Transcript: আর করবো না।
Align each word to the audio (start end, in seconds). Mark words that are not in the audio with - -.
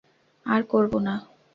আর 0.45 0.61
করবো 0.63 0.97
না। 0.99 1.13